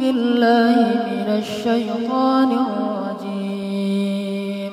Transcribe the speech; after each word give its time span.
بالله 0.00 0.76
من 1.10 1.28
الشيطان 1.42 2.50
الرجيم. 2.66 4.72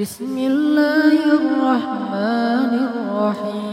بسم 0.00 0.34
الله 0.38 1.18
الرحمن 1.40 2.72
الرحيم. 2.90 3.68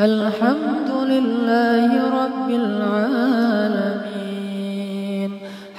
الحمد 0.00 0.90
لله 1.12 1.88
رب 2.20 2.48
العالمين. 2.50 4.10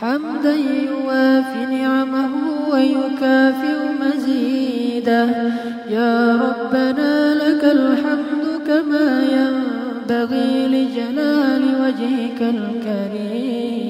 حمدا 0.02 0.56
يوافي 0.92 1.62
نعمه 1.66 2.34
ويكافئ 2.72 3.80
مزيده. 4.02 5.28
يا 5.90 6.16
ربنا 6.46 7.12
لك 7.36 7.64
الحمد 7.64 8.46
كما 8.68 9.08
ينبغي 9.24 9.69
لجلال 10.12 11.64
وجهك 11.82 12.40
الكريم 12.42 13.90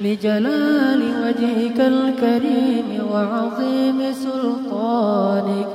لجلال 0.00 1.02
وجهك 1.24 1.80
الكريم 1.80 2.88
وعظيم 3.12 4.12
سلطانك. 4.12 5.68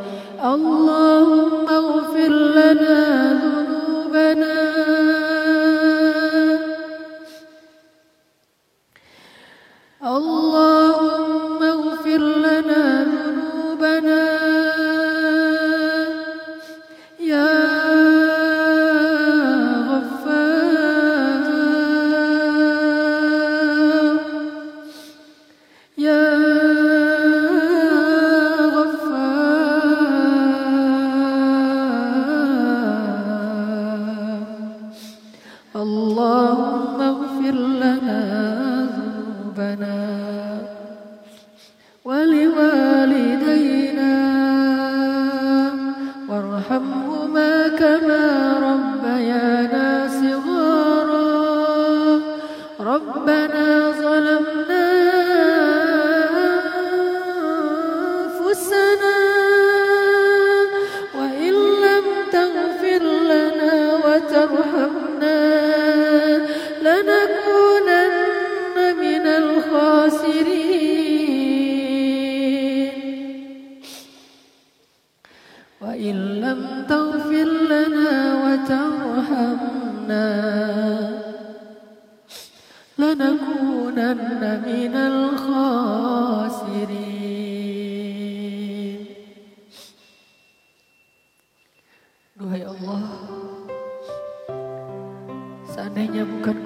اللهم 0.43 1.67
اغفر 1.69 2.30
لنا 2.30 3.33
ذنوبنا 3.33 4.68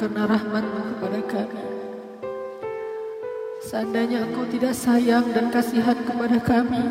karena 0.03 0.28
rahmatmu 0.28 1.00
kepada 1.00 1.19
kami. 1.31 1.64
Seandainya 3.64 4.28
engkau 4.28 4.44
tidak 4.52 4.75
sayang 4.75 5.31
dan 5.31 5.47
kasihan 5.47 5.96
kepada 6.03 6.36
kami 6.44 6.84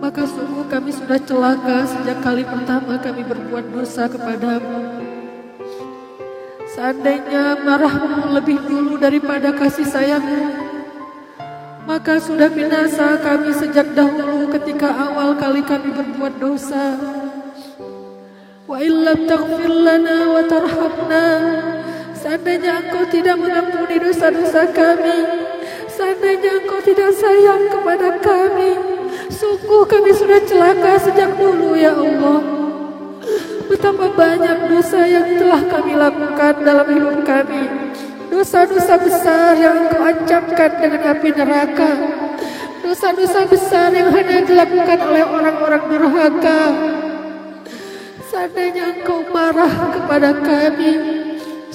Maka 0.00 0.24
sungguh 0.24 0.64
kami 0.72 0.88
sudah 0.88 1.20
celaka 1.20 1.84
sejak 1.84 2.24
kali 2.24 2.48
pertama 2.48 2.96
kami 2.96 3.20
berbuat 3.28 3.68
dosa 3.68 4.08
kepadamu. 4.08 5.04
Seandainya 6.72 7.60
marahmu 7.68 8.40
lebih 8.40 8.56
dulu 8.64 8.96
daripada 8.96 9.52
kasih 9.52 9.84
sayangmu 9.84 10.56
Maka 11.84 12.16
sudah 12.16 12.48
binasa 12.48 13.20
kami 13.20 13.52
sejak 13.52 13.92
dahulu 13.92 14.48
ketika 14.56 14.88
awal 14.88 15.36
kali 15.36 15.60
kami 15.68 15.92
berbuat 15.92 16.40
dosa 16.40 17.19
Wa 18.80 18.88
illam 18.88 19.28
taghfir 19.28 19.68
lana 19.68 20.24
wa 20.24 20.40
tarhamna. 20.48 21.26
Seandainya 22.16 22.80
engkau 22.80 23.04
tidak 23.12 23.36
mengampuni 23.36 24.00
dosa-dosa 24.00 24.72
kami 24.72 25.20
Seandainya 25.84 26.64
engkau 26.64 26.80
tidak 26.80 27.12
sayang 27.12 27.68
kepada 27.68 28.16
kami 28.24 28.80
Sungguh 29.28 29.84
kami 29.84 30.16
sudah 30.16 30.40
celaka 30.48 30.96
sejak 30.96 31.28
dulu 31.36 31.76
ya 31.76 31.92
Allah. 31.92 32.40
Betapa 33.68 34.16
banyak 34.16 34.72
dosa 34.72 35.04
yang 35.04 35.28
telah 35.36 35.60
kami 35.60 36.00
lakukan 36.00 36.54
dalam 36.64 36.88
hidup 36.88 37.20
kami. 37.20 37.64
Dosa-dosa 38.32 38.96
besar 38.96 39.60
yang 39.60 39.76
engkau 39.84 40.08
ancamkan 40.08 40.70
dengan 40.80 41.00
api 41.04 41.28
neraka. 41.36 41.90
Dosa-dosa 42.80 43.44
besar 43.44 43.92
yang 43.92 44.08
hanya 44.08 44.40
dilakukan 44.40 44.98
oleh 45.04 45.24
orang-orang 45.28 45.84
durhaka 45.84 46.60
Seandainya 48.30 48.94
engkau 48.94 49.26
marah 49.34 49.90
kepada 49.90 50.30
kami 50.38 51.20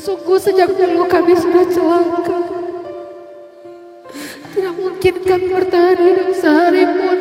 Sungguh 0.05 0.37
sejak 0.37 0.69
dulu 0.69 1.09
kami 1.09 1.33
sudah 1.33 1.65
celaka. 1.65 2.37
Tidak 4.53 4.73
mungkin 4.77 5.15
kami 5.25 5.47
bertahan 5.49 5.97
hidup 5.97 6.29
sehari 6.37 6.85
pun. 6.85 7.19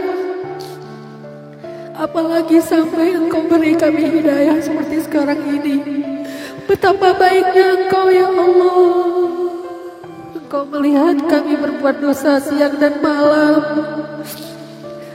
Apalagi 1.97 2.61
sampai 2.61 3.17
engkau 3.17 3.41
beri 3.49 3.73
kami 3.73 4.21
hidayah 4.21 4.61
seperti 4.61 5.01
sekarang 5.01 5.41
ini. 5.49 5.81
Betapa 6.69 7.17
baiknya 7.17 7.89
engkau 7.89 8.13
ya 8.13 8.29
Allah. 8.29 8.79
Engkau 10.37 10.63
melihat 10.77 11.25
kami 11.25 11.57
berbuat 11.57 12.05
dosa 12.05 12.37
siang 12.37 12.77
dan 12.77 13.01
malam 13.01 13.65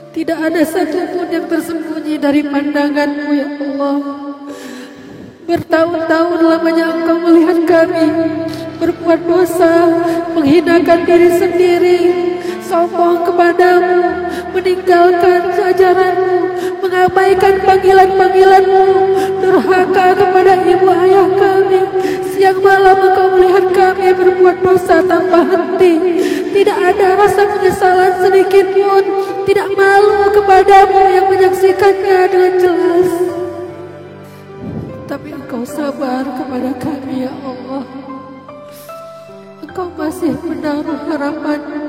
Tidak 0.10 0.40
ada 0.42 0.62
satupun 0.66 1.30
yang 1.30 1.46
tersembunyi 1.46 2.18
dari 2.18 2.42
pandanganmu 2.42 3.30
ya 3.38 3.48
Allah. 3.62 3.98
Bertahun-tahun 5.50 6.40
lamanya 6.46 6.86
engkau 6.94 7.18
melihat 7.26 7.60
kami 7.66 8.06
Berbuat 8.78 9.26
dosa 9.26 9.90
Menghinakan 10.38 11.10
diri 11.10 11.30
sendiri 11.42 12.00
Sombong 12.70 13.26
kepadamu 13.26 14.30
Meninggalkan 14.54 15.58
ajaranmu 15.58 16.38
Mengabaikan 16.86 17.66
panggilan-panggilanmu. 17.66 18.86
Durhaka 19.42 20.14
kepada 20.14 20.54
ibu 20.62 20.86
ayah 20.86 21.30
kami 21.34 21.82
Siang 22.30 22.62
malam 22.62 22.94
engkau 22.94 23.28
melihat 23.34 23.66
kami 23.74 24.14
berbuat 24.14 24.62
dosa 24.62 25.02
tanpa 25.02 25.50
henti. 25.50 26.22
Tidak 26.54 26.78
ada 26.78 27.18
rasa 27.18 27.50
penyesalan 27.58 28.14
sedikit 28.22 28.70
pun 28.70 29.04
Tidak 29.50 29.68
malu 29.74 30.30
kepadamu 30.30 31.02
yang 31.10 31.26
menyaksikannya 31.26 32.20
dengan 32.30 32.54
jelas. 32.62 33.10
Tapi 35.10 35.34
engkau 35.34 35.66
sabar 35.66 36.22
kepada 36.22 36.70
kami 36.78 37.26
ya 37.26 37.34
Allah. 37.42 37.82
Engkau 39.66 39.90
masih 39.98 40.38
menaruh 40.46 41.02
harapan 41.10 41.89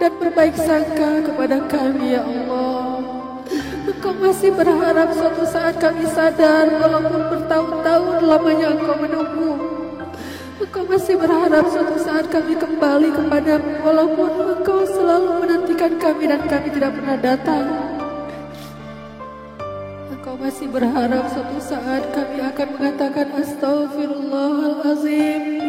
dan 0.00 0.16
berbaik 0.16 0.56
sangka 0.56 1.28
kepada 1.28 1.60
kami 1.68 2.16
ya 2.16 2.24
Allah. 2.24 3.04
Engkau 3.84 4.16
masih 4.16 4.48
berharap 4.56 5.12
suatu 5.12 5.44
saat 5.44 5.76
kami 5.76 6.08
sadar 6.08 6.72
walaupun 6.72 7.20
bertahun-tahun 7.28 8.24
lamanya 8.24 8.80
engkau 8.80 8.96
menunggu. 8.96 9.60
Engkau 10.56 10.88
masih 10.88 11.20
berharap 11.20 11.68
suatu 11.68 12.00
saat 12.00 12.32
kami 12.32 12.56
kembali 12.56 13.12
kepadamu 13.12 13.84
walaupun 13.84 14.56
engkau 14.56 14.88
selalu 14.88 15.44
menantikan 15.44 15.92
kami 16.00 16.32
dan 16.32 16.48
kami 16.48 16.72
tidak 16.72 16.96
pernah 16.96 17.20
datang. 17.20 17.68
Engkau 20.16 20.32
masih 20.40 20.64
berharap 20.72 21.28
suatu 21.28 21.60
saat 21.60 22.08
kami 22.16 22.40
akan 22.40 22.68
mengatakan 22.80 23.36
astagfirullahalazim 23.36 25.59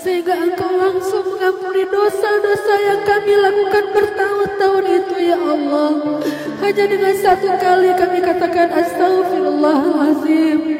sehingga 0.00 0.32
engkau 0.36 0.76
langsung 0.76 1.24
mengampuni 1.24 1.84
dosa-dosa 1.88 2.74
yang 2.84 3.00
kami 3.04 3.36
lakukan 3.36 3.84
bertahun-tahun 3.92 4.84
itu 4.84 5.16
ya 5.32 5.38
Allah 5.40 6.20
hanya 6.64 6.84
dengan 6.88 7.14
satu 7.16 7.48
kali 7.60 7.92
kami 7.96 8.20
katakan 8.24 8.72
astagfirullahalazim 8.72 10.76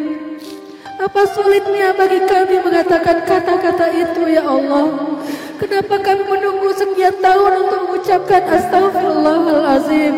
Betapa 1.06 1.38
sulitnya 1.38 1.94
bagi 1.94 2.18
kami 2.26 2.58
mengatakan 2.66 3.22
kata-kata 3.22 3.94
itu 3.94 4.26
ya 4.26 4.42
Allah. 4.42 4.90
Kenapa 5.54 6.02
kami 6.02 6.26
menunggu 6.26 6.74
sekian 6.74 7.14
tahun 7.22 7.62
untuk 7.62 7.78
mengucapkan 7.86 8.42
astagfirullahalazim? 8.42 10.14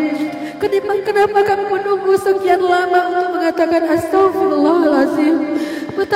Kenapa, 0.56 0.93
kenapa 1.05 1.39
kami 1.45 1.65
menunggu 1.77 2.17
sekian 2.17 2.65
lama 2.65 3.05
untuk 3.05 3.29
mengatakan 3.37 3.85
astagfirullahalazim? 3.85 5.27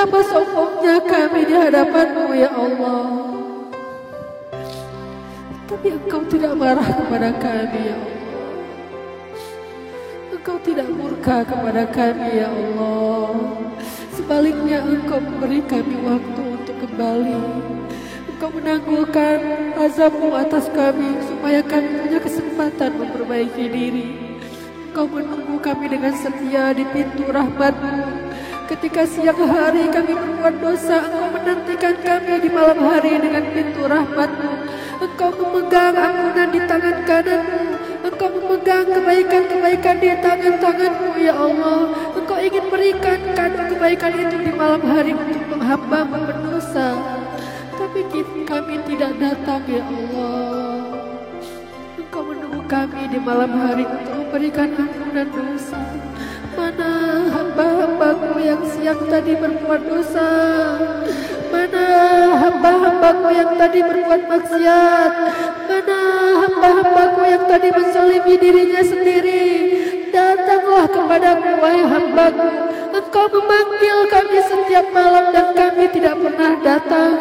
Betapa 0.03 0.19
sombongnya 0.35 0.99
kami 1.07 1.47
di 1.47 1.55
hadapanmu 1.55 2.35
ya 2.35 2.51
Allah. 2.51 3.07
Tapi 5.63 5.95
engkau 5.95 6.19
tidak 6.27 6.59
marah 6.59 6.91
kepada 6.91 7.31
kami 7.39 7.87
ya 7.87 7.95
Allah. 7.95 8.27
Engkau 10.35 10.59
tidak 10.59 10.91
murka 10.91 11.47
kepada 11.47 11.87
kami 11.87 12.35
ya 12.35 12.51
Allah. 12.51 13.31
Sebaliknya 14.11 14.83
engkau 14.83 15.23
memberi 15.23 15.63
kami 15.71 15.95
waktu 16.03 16.41
untuk 16.51 16.75
kembali. 16.83 17.39
Engkau 18.27 18.49
menangguhkan 18.59 19.39
azabmu 19.87 20.35
atas 20.35 20.67
kami 20.75 21.15
supaya 21.31 21.63
kami 21.63 22.03
punya 22.03 22.19
kesempatan 22.19 22.91
memperbaiki 22.99 23.65
diri. 23.71 24.07
Engkau 24.91 25.07
menunggu 25.07 25.63
kami 25.63 25.87
dengan 25.87 26.11
setia 26.11 26.75
di 26.75 26.83
pintu 26.91 27.23
rahmatmu. 27.31 28.22
Ketika 28.73 29.05
siang 29.05 29.37
hari 29.37 29.85
kami 29.93 30.17
berbuat 30.17 30.57
dosa, 30.57 31.05
Engkau 31.05 31.29
menantikan 31.29 31.93
kami 31.93 32.41
di 32.41 32.49
malam 32.49 32.81
hari 32.81 33.21
dengan 33.21 33.45
pintu 33.53 33.85
rahmatmu. 33.85 34.49
Engkau 34.97 35.29
memegang 35.29 35.93
ampunan 35.93 36.49
di 36.49 36.57
tangan 36.65 36.97
kananmu. 37.05 37.61
Engkau 38.01 38.33
memegang 38.33 38.89
kebaikan-kebaikan 38.89 39.95
di 40.01 40.09
tangan-tanganmu, 40.17 41.09
ya 41.21 41.37
Allah. 41.37 41.93
Engkau 42.17 42.37
ingin 42.41 42.65
berikan 42.73 43.21
kebaikan 43.37 44.13
itu 44.17 44.41
di 44.41 44.51
malam 44.57 44.81
hari 44.89 45.13
untuk 45.13 45.61
hamba 45.61 46.01
berdosa. 46.09 46.97
Tapi 47.77 48.01
kami 48.41 48.81
tidak 48.89 49.13
datang, 49.21 49.61
ya 49.69 49.85
Allah. 49.85 50.81
Engkau 52.01 52.25
menunggu 52.25 52.65
kami 52.65 53.05
di 53.05 53.21
malam 53.21 53.53
hari 53.53 53.85
untuk 53.85 54.17
memberikan 54.17 54.73
ampunan 54.81 55.29
dosa. 55.29 55.77
Mana 56.57 57.29
hamba-hambaku 58.23 58.39
yang 58.47 58.63
siang 58.71 59.01
tadi 59.11 59.33
berbuat 59.35 59.81
dosa. 59.83 60.29
Mana 61.51 61.85
hamba-hambaku 62.39 63.27
yang 63.35 63.51
tadi 63.59 63.79
berbuat 63.83 64.21
maksiat? 64.31 65.11
Mana 65.67 65.99
hamba-hambaku 66.47 67.21
yang 67.27 67.43
tadi 67.51 67.69
menzalimi 67.75 68.35
dirinya 68.39 68.81
sendiri? 68.81 69.43
Datanglah 70.09 70.87
kepadaku 70.87 71.51
wahai 71.59 71.83
hambaku. 71.83 72.49
Engkau 72.93 73.25
memanggil 73.27 73.97
kami 74.07 74.39
setiap 74.47 74.85
malam 74.93 75.25
dan 75.35 75.47
kami 75.51 75.85
tidak 75.91 76.15
pernah 76.15 76.53
datang. 76.63 77.15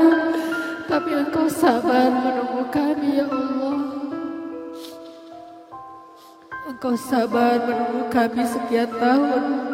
Tapi 0.87 1.11
engkau 1.19 1.49
sabar 1.49 2.13
menunggu 2.13 2.63
kami 2.71 3.09
ya 3.19 3.27
Allah. 3.27 3.81
Engkau 6.69 6.95
sabar 6.95 7.59
menunggu 7.65 8.03
kami 8.13 8.43
sekian 8.45 8.91
tahun. 9.01 9.72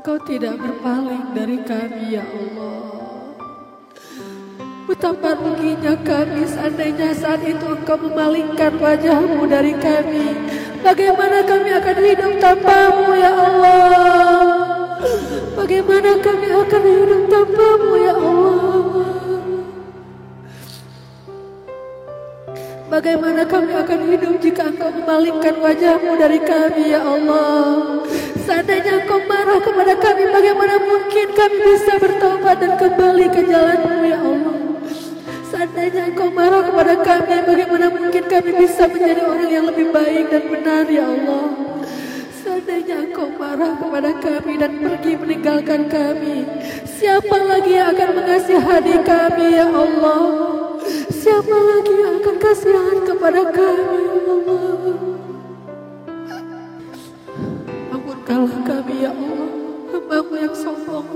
Engkau 0.00 0.16
tidak 0.24 0.56
berpaling 0.56 1.36
dari 1.36 1.60
kami 1.60 2.16
ya 2.16 2.24
Allah. 2.24 3.36
Betapa 4.88 5.36
ruginya 5.36 5.92
kami 5.92 6.48
seandainya 6.48 7.12
saat 7.12 7.44
itu 7.44 7.60
engkau 7.68 8.00
memalingkan 8.08 8.80
wajahmu 8.80 9.44
dari 9.44 9.76
kami. 9.76 10.40
Bagaimana 10.80 11.44
kami 11.44 11.68
akan 11.76 11.96
hidup 12.00 12.32
tanpamu 12.40 13.12
ya 13.12 13.28
Allah. 13.28 14.40
Bagaimana 15.60 16.16
kami 16.16 16.48
akan 16.48 16.82
hidup 16.88 17.22
tanpamu 17.28 17.92
ya 18.00 18.14
Allah. 18.16 18.56
Bagaimana 22.88 23.42
kami 23.44 23.72
akan 23.76 24.00
hidup 24.08 24.34
jika 24.40 24.64
engkau 24.64 24.88
memalingkan 24.96 25.60
wajahmu 25.60 26.16
dari 26.16 26.40
kami 26.40 26.88
ya 26.88 27.04
Allah 27.04 27.99
Seandainya 28.40 29.04
engkau 29.04 29.20
marah 29.28 29.60
kepada 29.60 29.94
kami 30.00 30.24
Bagaimana 30.32 30.74
mungkin 30.80 31.26
kami 31.36 31.56
bisa 31.60 31.92
bertobat 32.00 32.56
dan 32.60 32.72
kembali 32.80 33.26
ke 33.28 33.40
jalanmu 33.44 33.98
ya 34.08 34.18
Allah? 34.20 34.56
Seandainya 35.50 36.02
engkau 36.08 36.28
marah 36.32 36.62
kepada 36.64 36.94
kami 37.04 37.36
Bagaimana 37.44 37.86
mungkin 37.92 38.24
kami 38.24 38.50
bisa 38.56 38.88
menjadi 38.88 39.22
orang 39.28 39.50
yang 39.50 39.64
lebih 39.68 39.86
baik 39.92 40.24
dan 40.32 40.42
benar 40.48 40.84
ya 40.88 41.04
Allah? 41.04 41.44
Seandainya 42.40 42.96
engkau 43.10 43.28
marah 43.36 43.72
kepada 43.76 44.10
kami 44.16 44.52
dan 44.56 44.72
pergi 44.80 45.12
meninggalkan 45.20 45.80
kami 45.92 46.36
Siapa 46.84 47.36
lagi 47.44 47.76
yang 47.76 47.92
akan 47.92 48.10
mengasihani 48.16 48.96
kami 49.04 49.46
ya 49.60 49.68
Allah? 49.68 50.22
Siapa 51.12 51.56
lagi 51.56 51.94
yang 52.00 52.14
akan 52.24 52.36
kasihan 52.40 52.98
kepada 53.04 53.42
kami 53.52 53.98
ya 54.08 54.16
Allah 54.24 54.69
Ampunkanlah 58.30 58.62
kami 58.62 59.02
ya 59.02 59.10
Allah 59.10 59.50
Hambamu 59.90 60.34
yang 60.38 60.54
sombong. 60.54 61.06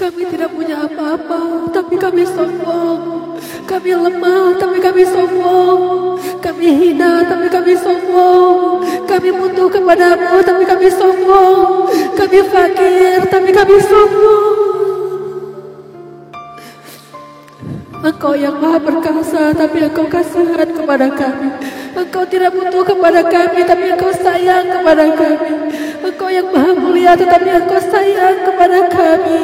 Kami 0.00 0.22
tidak 0.32 0.48
punya 0.48 0.88
apa-apa 0.88 1.68
Tapi 1.76 1.94
kami 2.00 2.24
sombong. 2.24 3.36
Kami 3.68 3.90
lemah 3.92 4.56
tapi 4.56 4.80
kami 4.80 5.04
sombong. 5.04 6.16
Kami 6.40 6.66
hina 6.72 7.20
tapi 7.28 7.52
kami 7.52 7.76
sombong. 7.76 8.80
Kami 9.04 9.28
butuh 9.28 9.68
kepadamu 9.68 10.40
tapi 10.40 10.64
kami 10.64 10.88
sombong. 10.88 11.92
Kami 12.16 12.38
fakir 12.48 13.20
tapi 13.28 13.50
kami 13.52 13.76
sombong. 13.84 14.56
Engkau 18.00 18.32
yang 18.32 18.56
maha 18.56 18.80
perkasa 18.80 19.52
tapi 19.52 19.84
engkau 19.84 20.08
kasihan 20.08 20.64
kepada 20.64 21.12
kami. 21.12 21.52
Engkau 21.92 22.24
tidak 22.24 22.56
butuh 22.56 22.88
kepada 22.88 23.20
kami 23.20 23.68
tapi 23.68 23.84
engkau 23.92 24.16
sayang 24.16 24.64
kepada 24.80 25.12
kami 25.12 25.76
Engkau 26.16 26.32
yang 26.32 26.48
maha 26.48 26.72
mulia 26.72 27.12
tetapi 27.12 27.44
engkau 27.60 27.76
sayang 27.76 28.40
kepada 28.48 28.88
kami 28.88 29.42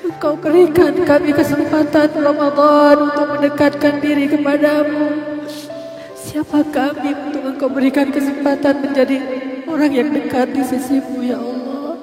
Engkau 0.00 0.32
berikan 0.40 0.96
kami 1.04 1.28
kesempatan 1.36 2.08
Ramadan 2.16 2.96
untuk 3.12 3.26
mendekatkan 3.36 4.00
diri 4.00 4.32
kepadamu 4.32 5.12
Siapa 6.16 6.64
kami 6.72 7.12
untuk 7.12 7.44
engkau 7.52 7.68
berikan 7.68 8.08
kesempatan 8.08 8.80
menjadi 8.80 9.20
orang 9.68 9.92
yang 9.92 10.08
dekat 10.08 10.56
di 10.56 10.64
sisimu 10.64 11.20
ya 11.20 11.36
Allah 11.36 12.00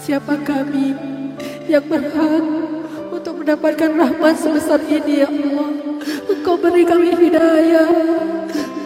Siapa 0.00 0.40
kami 0.40 0.96
yang 1.68 1.84
berhak 1.84 2.44
untuk 3.12 3.44
mendapatkan 3.44 3.90
rahmat 4.00 4.34
sebesar 4.40 4.80
ini 4.88 5.20
ya 5.20 5.28
Allah. 5.28 5.68
Engkau 6.24 6.56
beri 6.56 6.88
kami 6.88 7.12
hidayah. 7.20 7.90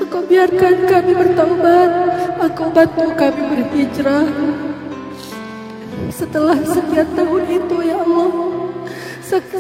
Engkau 0.03 0.27
biarkan 0.27 0.75
kami 0.91 1.13
bertobat. 1.15 2.04
Bantu 2.35 3.07
kami 3.15 3.43
berhijrah. 3.47 4.27
Setelah 6.11 6.59
sekian 6.67 7.09
tahun 7.15 7.43
itu 7.47 7.77
ya 7.87 7.97
Allah. 8.03 8.31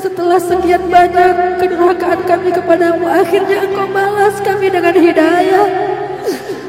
Setelah 0.02 0.38
sekian 0.42 0.82
banyak 0.90 1.62
kedurhakaan 1.62 2.20
kami 2.26 2.50
kepadamu, 2.52 3.06
akhirnya 3.06 3.64
engkau 3.64 3.86
balas 3.94 4.36
kami 4.42 4.68
dengan 4.68 4.94
hidayah. 4.94 5.66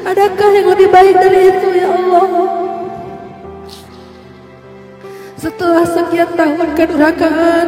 Adakah 0.06 0.48
yang 0.54 0.66
lebih 0.70 0.88
baik 0.94 1.16
dari 1.18 1.40
itu 1.50 1.68
ya 1.74 1.88
Allah? 1.90 2.26
Setelah 5.36 5.84
sekian 5.84 6.30
tahun 6.38 6.68
kedurhakaan, 6.78 7.66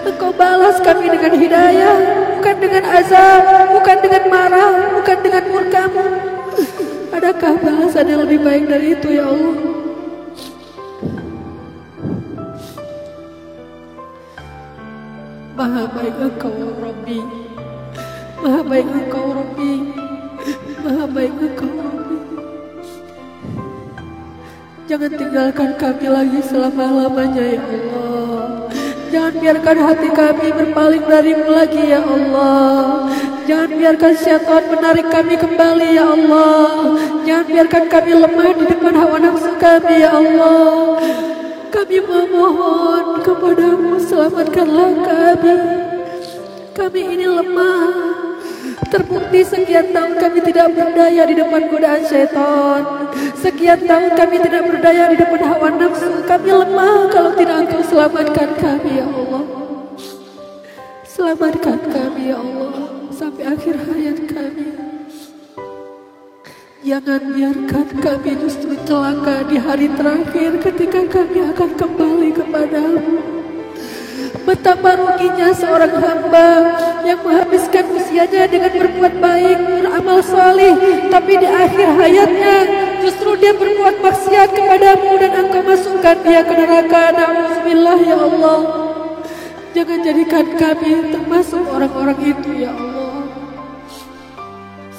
Engkau 0.00 0.32
balas 0.32 0.80
kami 0.80 1.08
dengan 1.08 1.32
hidayah, 1.36 1.96
bukan 2.36 2.56
dengan 2.56 2.84
azab, 2.88 3.72
bukan 3.72 3.96
dengan 4.00 4.22
marah, 4.28 4.72
bukan 4.96 5.18
dengan 5.24 5.44
murkamu. 5.48 6.39
Adakah 7.20 7.52
balasan 7.60 8.08
yang 8.08 8.24
lebih 8.24 8.40
baik 8.40 8.64
dari 8.64 8.96
itu 8.96 9.12
ya 9.12 9.28
Allah? 9.28 9.56
Maha 15.52 15.84
baik 15.92 16.16
engkau 16.16 16.56
Rabbi. 16.80 17.20
Maha 18.40 18.60
baik 18.64 18.88
engkau 18.88 19.36
Rabbi. 19.36 19.72
Maha 20.80 21.04
baik 21.12 21.34
engkau 21.36 21.68
Rabbi. 21.68 22.16
Jangan 24.88 25.12
tinggalkan 25.12 25.70
kami 25.76 26.06
lagi 26.08 26.40
selama-lamanya 26.40 27.44
ya 27.52 27.60
Allah. 27.60 28.48
Jangan 29.12 29.34
biarkan 29.36 29.76
hati 29.76 30.08
kami 30.08 30.46
berpaling 30.56 31.04
darimu 31.04 31.52
lagi 31.52 31.84
ya 31.84 32.00
Allah. 32.00 33.12
Jangan 33.44 33.70
biarkan 33.76 34.14
syaitan 34.16 34.64
menarik 34.72 35.12
kami 35.12 35.36
kembali 35.36 35.88
ya 36.00 36.08
Allah 36.08 37.09
Jangan 37.30 37.46
biarkan 37.46 37.84
kami 37.86 38.12
lemah 38.18 38.50
di 38.58 38.64
depan 38.66 38.90
hawa 38.98 39.22
nafsu 39.22 39.54
kami 39.54 40.02
ya 40.02 40.18
Allah 40.18 40.98
Kami 41.70 41.96
memohon 42.02 43.22
kepadamu 43.22 44.02
selamatkanlah 44.02 44.90
kami 44.98 45.56
Kami 46.74 47.00
ini 47.06 47.30
lemah 47.30 47.86
Terbukti 48.90 49.46
sekian 49.46 49.94
tahun 49.94 50.18
kami 50.18 50.42
tidak 50.42 50.74
berdaya 50.74 51.22
di 51.22 51.34
depan 51.38 51.70
godaan 51.70 52.02
syaitan. 52.02 52.82
Sekian 53.38 53.86
tahun 53.86 54.18
kami 54.18 54.42
tidak 54.42 54.66
berdaya 54.66 55.14
di 55.14 55.16
depan 55.22 55.42
hawa 55.46 55.70
nafsu. 55.70 56.26
Kami 56.26 56.50
lemah 56.50 57.06
kalau 57.14 57.30
tidak 57.38 57.56
engkau 57.62 57.82
selamatkan 57.86 58.50
kami 58.58 58.98
ya 58.98 59.06
Allah. 59.06 59.42
Selamatkan 61.06 61.78
kami 61.94 62.34
ya 62.34 62.42
Allah 62.42 62.90
sampai 63.14 63.44
akhir 63.54 63.74
hayat 63.86 64.18
kami. 64.26 64.89
Jangan 66.80 67.36
biarkan 67.36 67.92
kami 68.00 68.40
justru 68.40 68.72
celaka 68.88 69.44
di 69.52 69.60
hari 69.60 69.92
terakhir 70.00 70.64
ketika 70.64 71.04
kami 71.12 71.44
akan 71.52 71.70
kembali 71.76 72.32
kepadamu. 72.32 73.20
Betapa 74.48 74.96
ruginya 74.96 75.52
seorang 75.52 75.92
hamba 76.00 76.48
yang 77.04 77.20
menghabiskan 77.20 77.84
usianya 77.84 78.48
dengan 78.48 78.72
berbuat 78.72 79.12
baik, 79.20 79.58
beramal 79.60 80.24
salih, 80.24 80.72
tapi 81.12 81.36
di 81.36 81.44
akhir 81.44 82.00
hayatnya 82.00 82.56
justru 83.04 83.36
dia 83.36 83.52
berbuat 83.52 84.00
maksiat 84.00 84.48
kepadamu 84.48 85.20
dan 85.20 85.32
engkau 85.36 85.60
masukkan 85.60 86.16
dia 86.24 86.40
ke 86.40 86.54
neraka. 86.64 87.12
Nauzubillah 87.12 87.98
ya 88.00 88.16
Allah. 88.16 88.60
Jangan 89.76 90.00
jadikan 90.00 90.48
kami 90.56 91.12
termasuk 91.12 91.60
orang-orang 91.60 92.18
itu 92.24 92.50
ya 92.56 92.72
Allah. 92.72 92.99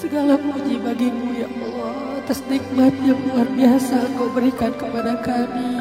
Segala 0.01 0.33
puji 0.33 0.81
bagimu 0.81 1.29
ya 1.37 1.45
Allah 1.45 2.17
atas 2.25 2.41
nikmat 2.49 2.89
yang 3.05 3.21
luar 3.21 3.45
biasa 3.53 4.09
engkau 4.09 4.33
berikan 4.33 4.73
kepada 4.73 5.13
kami. 5.21 5.77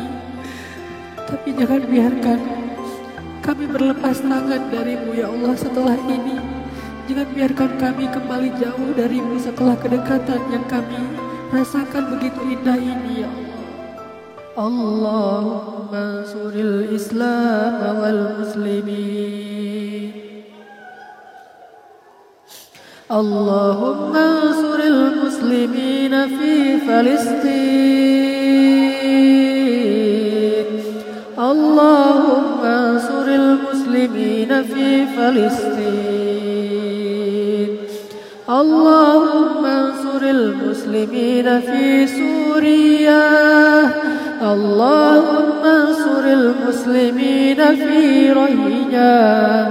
Tapi 1.25 1.49
jangan 1.57 1.89
biarkan 1.89 2.41
kami 3.41 3.65
berlepas 3.65 4.21
tangan 4.21 4.69
darimu 4.69 5.17
ya 5.17 5.25
Allah 5.25 5.57
setelah 5.57 5.97
ini. 6.05 6.37
Jangan 7.09 7.33
biarkan 7.33 7.71
kami 7.81 8.05
kembali 8.13 8.49
jauh 8.61 8.93
darimu 8.93 9.41
setelah 9.41 9.81
kedekatan 9.81 10.41
yang 10.53 10.69
kami 10.69 11.01
rasakan 11.49 12.13
begitu 12.13 12.45
indah 12.45 12.77
ini 12.77 13.25
ya 13.25 13.31
Allah. 14.61 15.81
Allahumma 15.91 16.29
suril 16.29 16.93
Islam 16.93 18.05
wal 18.05 18.45
اللهم 23.11 24.17
انصر 24.17 24.81
المسلمين 24.81 26.29
في 26.29 26.77
فلسطين. 26.79 28.11
اللهم 31.39 32.65
انصر 32.65 33.27
المسلمين 33.27 34.63
في 34.63 35.07
فلسطين. 35.17 36.51
اللهم 38.51 39.65
انصر 39.65 40.23
المسلمين 40.23 41.61
في 41.61 42.07
سوريا. 42.07 44.00
اللهم 44.43 45.65
انصر 45.65 46.25
المسلمين 46.25 47.77
في 47.77 48.33
رهينيا 48.33 49.69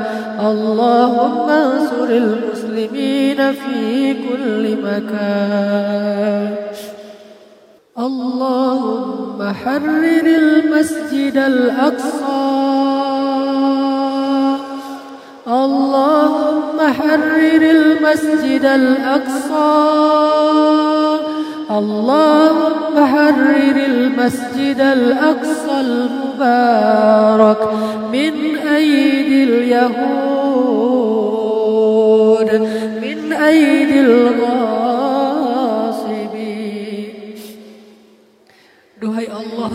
اللهم 0.49 1.49
انصر 1.49 2.09
المسلمين 2.09 3.53
في 3.53 4.13
كل 4.13 4.77
مكان. 4.83 6.55
اللهم 7.99 9.53
حرر 9.53 10.25
المسجد 10.25 11.37
الأقصى. 11.37 12.49
اللهم 15.47 16.77
حرر 16.79 17.61
المسجد 17.61 18.65
الأقصى. 18.65 20.09
اللهم 21.70 23.06
حرر 23.06 23.76
المسجد 23.76 24.80
الأقصى 24.80 25.80
المبارك 25.80 27.62
من 28.12 28.56
أيدي 28.56 29.44
اليهود 29.44 30.04
من 33.02 33.32
أيدي 33.32 34.00
الغاصبين 34.00 34.84
Duhai 39.04 39.28
Allah 39.28 39.68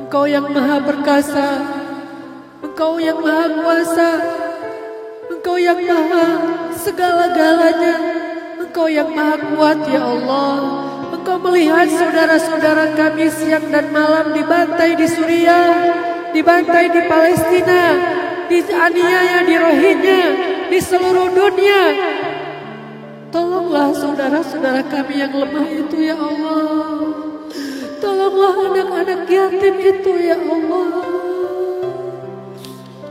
Engkau 0.00 0.24
yang 0.24 0.48
maha 0.48 0.80
perkasa 0.80 1.60
Engkau 2.64 2.96
yang 2.96 3.20
maha 3.20 3.52
kuasa 3.52 4.10
Engkau 5.28 5.60
yang 5.60 5.76
maha 5.84 6.40
segala-galanya. 6.72 8.11
Engkau 8.73 8.89
yang 8.89 9.13
maha 9.13 9.37
kuat 9.37 9.85
ya 9.85 10.01
Allah. 10.01 10.57
Engkau 11.13 11.37
melihat 11.45 11.93
saudara-saudara 11.93 12.97
kami 12.97 13.29
siang 13.29 13.69
dan 13.69 13.93
malam 13.93 14.33
dibantai 14.33 14.97
di 14.97 15.05
Suriah, 15.05 15.93
dibantai 16.33 16.89
di 16.89 17.05
Palestina, 17.05 17.93
dianiaya 18.49 19.45
di 19.45 19.55
Rohingya, 19.61 20.25
di 20.73 20.79
seluruh 20.81 21.29
dunia. 21.37 21.83
Tolonglah 23.29 23.93
saudara-saudara 23.93 24.81
kami 24.89 25.21
yang 25.21 25.37
lemah 25.37 25.69
itu 25.69 26.09
ya 26.09 26.17
Allah. 26.17 26.65
Tolonglah 28.01 28.73
anak-anak 28.73 29.29
yatim 29.29 29.75
itu 29.85 30.11
ya 30.17 30.41
Allah. 30.41 30.89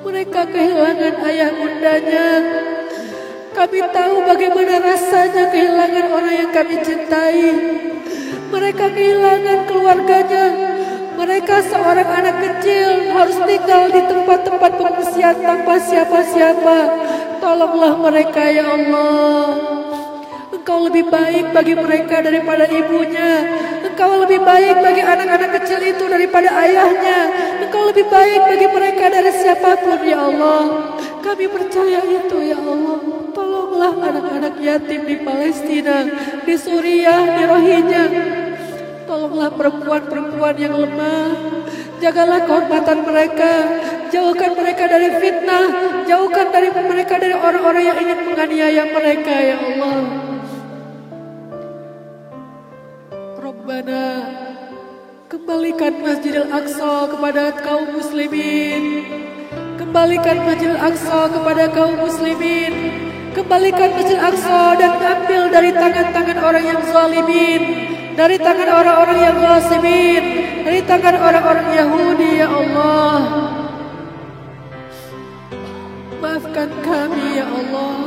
Mereka 0.02 0.42
kehilangan 0.42 1.14
ayah 1.22 1.50
bundanya. 1.54 2.26
Kami 3.52 3.80
tahu 3.92 4.16
bagaimana 4.24 4.80
rasanya 4.80 5.52
kehilangan 5.52 6.06
orang 6.08 6.34
yang 6.40 6.50
kami 6.56 6.76
cintai. 6.80 7.52
Mereka 8.48 8.84
kehilangan 8.96 9.58
keluarganya. 9.68 10.46
Mereka 11.12 11.60
seorang 11.68 12.08
anak 12.08 12.36
kecil 12.40 13.12
harus 13.12 13.36
tinggal 13.44 13.92
di 13.92 14.00
tempat-tempat 14.08 14.72
pengungsian 14.72 15.36
tanpa 15.44 15.76
siapa-siapa. 15.76 16.78
Tolonglah 17.44 17.92
mereka 18.00 18.42
ya 18.48 18.72
Allah. 18.72 19.44
Engkau 20.48 20.88
lebih 20.88 21.12
baik 21.12 21.52
bagi 21.52 21.76
mereka 21.76 22.24
daripada 22.24 22.64
ibunya. 22.64 23.44
Engkau 23.84 24.24
lebih 24.24 24.40
baik 24.40 24.80
bagi 24.80 25.04
anak-anak 25.04 25.60
kecil 25.60 25.80
itu 25.84 26.08
daripada 26.08 26.48
ayahnya. 26.64 27.20
Engkau 27.68 27.92
lebih 27.92 28.08
baik 28.08 28.48
bagi 28.48 28.66
mereka 28.72 29.12
dari 29.12 29.32
siapa 29.36 29.76
pun 29.84 30.00
ya 30.00 30.24
Allah. 30.24 30.62
Kami 31.20 31.46
percaya 31.52 32.00
itu 32.00 32.36
ya 32.40 32.56
Allah. 32.56 33.31
Tolonglah 33.82 34.14
anak-anak 34.14 34.54
yatim 34.62 35.02
di 35.10 35.16
Palestina, 35.26 36.06
di 36.46 36.54
Suriah, 36.54 37.34
di 37.34 37.42
Rohingya. 37.50 38.04
Tolonglah 39.10 39.50
perempuan-perempuan 39.58 40.54
yang 40.54 40.78
lemah. 40.78 41.34
Jagalah 41.98 42.46
kehormatan 42.46 43.02
mereka. 43.02 43.52
Jauhkan 44.14 44.54
mereka 44.54 44.86
dari 44.86 45.10
fitnah. 45.18 45.66
Jauhkan 46.06 46.54
dari 46.54 46.70
mereka 46.70 47.18
dari 47.18 47.34
orang-orang 47.34 47.82
yang 47.82 47.98
ingin 47.98 48.18
menganiaya 48.22 48.86
mereka 48.86 49.34
ya 49.34 49.56
Allah. 49.58 49.98
Rabbana 53.34 54.06
Kembalikan 55.26 56.06
Masjidil 56.06 56.46
Aqsa 56.54 57.10
kepada 57.10 57.50
kaum 57.66 57.98
muslimin. 57.98 59.10
Kembalikan 59.74 60.38
Masjidil 60.46 60.78
Aqsa 60.78 61.34
kepada 61.34 61.66
kaum 61.74 61.98
muslimin. 61.98 63.10
Kembalikan 63.32 63.96
Masjidil 63.96 64.20
Aqsa 64.20 64.76
dan 64.76 64.92
ambil 65.00 65.48
dari 65.48 65.72
tangan-tangan 65.72 66.38
orang 66.44 66.64
yang 66.68 66.80
zalimin. 66.84 67.62
Dari 68.12 68.36
tangan 68.36 68.68
orang-orang 68.68 69.18
yang 69.24 69.36
ghasimin. 69.40 70.24
Dari 70.68 70.80
tangan 70.84 71.16
orang-orang 71.16 71.66
Yahudi 71.72 72.30
ya 72.44 72.48
Allah. 72.52 73.20
Maafkan 76.20 76.70
kami 76.84 77.40
ya 77.40 77.46
Allah 77.48 77.98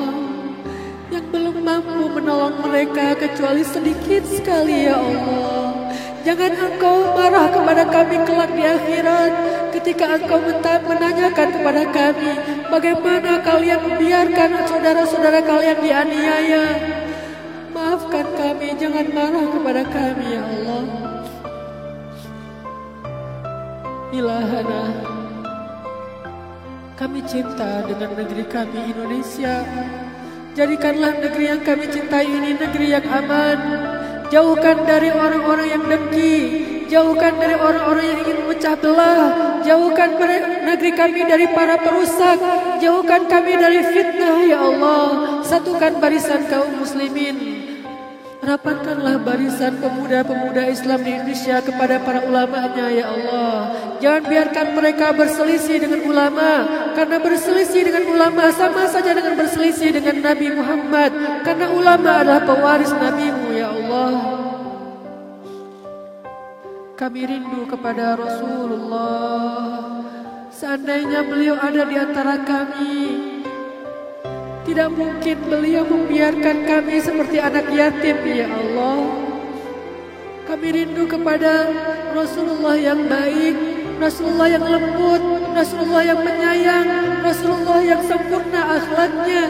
yang 1.09 1.25
belum 1.33 1.57
mampu 1.61 2.05
menolong 2.15 2.55
mereka 2.61 3.17
kecuali 3.17 3.65
sedikit 3.65 4.23
sekali 4.29 4.87
ya 4.87 5.01
Allah. 5.01 5.89
Jangan 6.21 6.53
engkau 6.53 7.17
marah 7.17 7.49
kepada 7.49 7.83
kami 7.89 8.17
kelak 8.29 8.51
di 8.53 8.63
akhirat 8.65 9.33
ketika 9.75 10.15
engkau 10.15 10.39
menanyakan 10.87 11.49
kepada 11.51 11.83
kami 11.91 12.31
bagaimana 12.71 13.43
kalian 13.43 13.79
membiarkan 13.83 14.49
saudara-saudara 14.71 15.43
kalian 15.43 15.77
dianiaya. 15.83 16.65
Maafkan 17.75 18.23
kami, 18.39 18.71
jangan 18.79 19.07
marah 19.11 19.47
kepada 19.51 19.83
kami 19.83 20.25
ya 20.31 20.41
Allah. 20.47 20.83
Ilahana, 24.15 24.83
kami 26.95 27.19
cinta 27.27 27.83
dengan 27.83 28.15
negeri 28.15 28.47
kami 28.47 28.79
Indonesia. 28.95 29.67
Jadikanlah 30.55 31.19
negeri 31.19 31.51
yang 31.51 31.61
kami 31.67 31.91
cintai 31.91 32.23
ini 32.23 32.55
negeri 32.55 32.95
yang 32.95 33.03
aman, 33.11 33.59
Jauhkan 34.33 34.89
dari 34.89 35.13
orang-orang 35.13 35.67
yang 35.69 35.83
dengki, 35.85 36.35
Jauhkan 36.85 37.33
dari 37.41 37.55
orang-orang 37.57 38.05
yang 38.05 38.19
ingin 38.21 38.37
memecah 38.45 38.75
belah. 38.77 39.23
Jauhkan 39.65 40.09
negeri 40.61 40.91
kami 40.93 41.21
dari 41.25 41.49
para 41.49 41.81
perusak. 41.81 42.37
Jauhkan 42.77 43.25
kami 43.25 43.57
dari 43.57 43.81
fitnah 43.81 44.37
ya 44.45 44.57
Allah. 44.61 45.05
Satukan 45.41 45.97
barisan 45.97 46.45
kaum 46.45 46.77
muslimin. 46.77 47.65
Rapatkanlah 48.45 49.25
barisan 49.25 49.81
pemuda-pemuda 49.81 50.69
Islam 50.69 51.01
di 51.01 51.17
Indonesia 51.17 51.65
kepada 51.65 51.97
para 51.97 52.21
ulamanya 52.29 52.93
ya 52.93 53.09
Allah. 53.09 53.53
Jangan 53.97 54.23
biarkan 54.29 54.67
mereka 54.77 55.17
berselisih 55.17 55.81
dengan 55.81 56.05
ulama. 56.05 56.51
Karena 56.93 57.17
berselisih 57.17 57.89
dengan 57.89 58.05
ulama 58.05 58.53
sama 58.53 58.85
saja 58.85 59.17
dengan 59.17 59.33
berselisih 59.33 59.97
dengan 59.97 60.21
Nabi 60.21 60.53
Muhammad. 60.53 61.41
Karena 61.41 61.73
ulama 61.73 62.21
adalah 62.21 62.45
pewaris 62.45 62.93
Nabimu 62.93 63.49
ya 63.57 63.73
Allah. 63.73 64.34
Kami 66.95 67.27
rindu 67.27 67.67
kepada 67.67 68.15
Rasulullah. 68.15 69.99
Seandainya 70.47 71.27
beliau 71.27 71.59
ada 71.59 71.83
di 71.83 71.99
antara 71.99 72.39
kami, 72.47 73.19
tidak 74.63 74.95
mungkin 74.95 75.37
beliau 75.43 75.83
membiarkan 75.83 76.63
kami 76.63 77.03
seperti 77.03 77.43
anak 77.43 77.67
yatim 77.75 78.15
ya 78.23 78.47
Allah. 78.47 79.11
Kami 80.47 80.67
rindu 80.71 81.03
kepada 81.03 81.67
Rasulullah 82.15 82.79
yang 82.79 83.11
baik, 83.11 83.55
Rasulullah 83.99 84.55
yang 84.55 84.63
lembut, 84.63 85.19
Rasulullah 85.51 85.99
yang 85.99 86.23
menyayang, 86.23 86.87
Rasulullah 87.19 87.83
yang 87.83 87.99
sempurna 88.07 88.79
akhlaknya. 88.79 89.43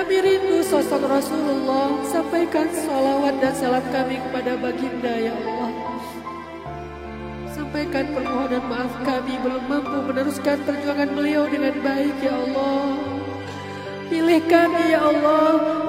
Kami 0.00 0.16
rindu 0.24 0.64
sosok 0.64 1.04
Rasulullah. 1.04 2.00
Sampaikan 2.08 2.72
salawat 2.72 3.36
dan 3.36 3.52
salam 3.52 3.84
kami 3.92 4.16
kepada 4.16 4.56
baginda 4.56 5.12
ya 5.12 5.36
Allah 5.44 5.65
Sampaikan 7.65 8.05
permohonan 8.13 8.61
maaf 8.69 8.93
kami 9.01 9.41
belum 9.41 9.63
mampu 9.65 9.97
meneruskan 10.05 10.61
perjuangan 10.61 11.09
beliau 11.17 11.49
dengan 11.49 11.73
baik 11.81 12.17
ya 12.21 12.37
Allah. 12.37 13.01
Pilih 14.11 14.41
kami 14.45 14.83
ya 14.93 14.99
Allah, 15.01 15.47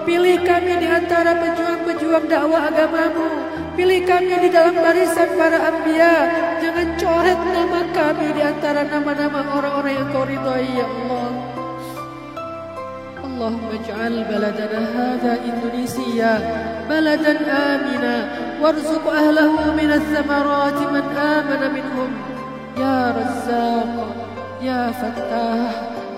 pilih 0.08 0.38
kami 0.46 0.72
di 0.80 0.88
antara 0.88 1.36
pejuang-pejuang 1.36 2.24
dakwah 2.30 2.72
agamamu. 2.72 3.28
Pilih 3.76 4.00
kami 4.08 4.34
di 4.46 4.48
dalam 4.48 4.78
barisan 4.78 5.28
para 5.36 5.58
anbiya. 5.58 6.14
Jangan 6.62 6.88
coret 6.96 7.40
nama 7.50 7.80
kami 7.92 8.26
di 8.32 8.42
antara 8.46 8.86
nama-nama 8.86 9.40
orang-orang 9.58 9.94
yang 9.98 10.08
kau 10.14 10.24
ridhai 10.24 10.70
ya 10.72 10.86
Allah. 10.88 11.52
اللهم 13.42 13.68
اجعل 13.74 14.14
بلدنا 14.30 14.80
هذا 14.98 15.32
إندونيسيا 15.48 16.34
بلدا 16.90 17.34
آمنا 17.72 18.16
وارزق 18.61 19.05
أهله 19.07 19.53
من 19.79 19.91
الثمرات 19.91 20.79
من 20.95 21.05
آمن 21.17 21.61
منهم. 21.73 22.11
يا 22.77 22.99
رزاق 23.19 23.93
يا 24.61 24.91
فتاح 24.91 25.73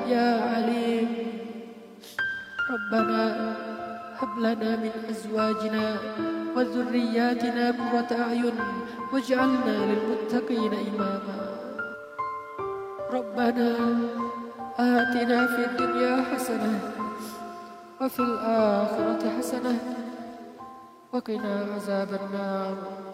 يا 0.08 0.29
عليم. 0.51 1.08
ربنا 2.74 3.24
هب 4.19 4.34
لنا 4.39 4.72
من 4.75 4.93
أزواجنا 5.10 5.88
وذرياتنا 6.55 7.65
قرة 7.72 8.12
أعين 8.22 8.58
واجعلنا 9.13 9.75
للمتقين 9.89 10.74
إماما. 10.89 11.38
ربنا 13.13 13.69
آتنا 14.79 15.39
في 15.48 15.62
الدنيا 15.65 16.24
حسنة 16.31 16.79
وفي 18.01 18.19
الآخرة 18.19 19.24
حسنة 19.38 19.75
وقنا 21.13 21.74
عذاب 21.75 22.13
النار. 22.13 23.09